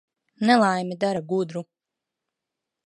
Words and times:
Nelaime 0.45 0.95
dara 1.01 1.21
gudru. 1.29 1.61